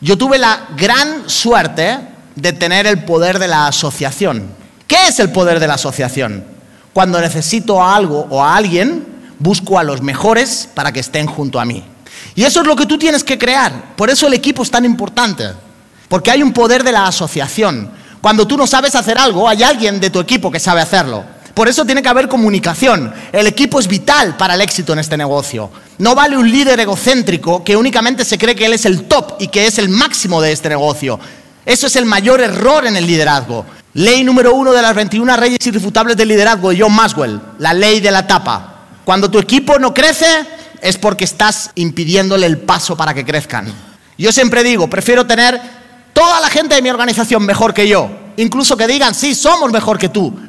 [0.00, 1.98] Yo tuve la gran suerte
[2.34, 4.48] de tener el poder de la asociación.
[4.86, 6.44] ¿Qué es el poder de la asociación?
[6.92, 9.06] Cuando necesito a algo o a alguien,
[9.38, 11.84] busco a los mejores para que estén junto a mí.
[12.34, 13.94] Y eso es lo que tú tienes que crear.
[13.96, 15.50] Por eso el equipo es tan importante.
[16.08, 17.90] Porque hay un poder de la asociación.
[18.20, 21.24] Cuando tú no sabes hacer algo, hay alguien de tu equipo que sabe hacerlo.
[21.60, 23.12] Por eso tiene que haber comunicación.
[23.30, 25.70] El equipo es vital para el éxito en este negocio.
[25.98, 29.48] No vale un líder egocéntrico que únicamente se cree que él es el top y
[29.48, 31.20] que es el máximo de este negocio.
[31.66, 33.66] Eso es el mayor error en el liderazgo.
[33.92, 38.00] Ley número uno de las 21 reyes irrefutables del liderazgo de John Maxwell, la ley
[38.00, 38.86] de la tapa.
[39.04, 40.46] Cuando tu equipo no crece
[40.80, 43.70] es porque estás impidiéndole el paso para que crezcan.
[44.16, 45.60] Yo siempre digo, prefiero tener
[46.14, 49.98] toda la gente de mi organización mejor que yo, incluso que digan, sí, somos mejor
[49.98, 50.34] que tú,